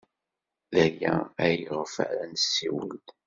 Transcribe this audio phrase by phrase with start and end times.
[0.73, 2.99] D aya ayɣef ara nessiwel.